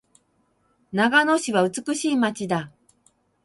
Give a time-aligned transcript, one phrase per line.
[0.91, 2.71] 長野市は美しい街だ。